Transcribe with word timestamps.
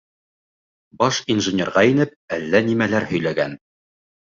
Баш 1.03 1.19
инженерға 1.35 1.85
инеп 1.91 2.17
әллә 2.39 2.65
нимәләр 2.73 3.09
һөйләгән. 3.15 3.57